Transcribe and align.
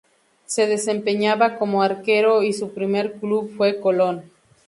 Se 0.47 0.65
desempeñaba 0.65 1.59
como 1.59 1.83
arquero 1.83 2.41
y 2.41 2.53
su 2.53 2.73
primer 2.73 3.17
club 3.19 3.53
fue 3.55 3.79
Colón. 3.79 4.23